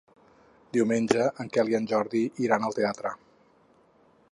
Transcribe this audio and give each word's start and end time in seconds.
Diumenge 0.77 1.27
en 1.43 1.51
Quel 1.57 1.69
i 1.73 1.77
en 1.81 1.85
Jordi 1.93 2.23
iran 2.47 2.67
al 2.69 2.77
teatre. 2.79 3.13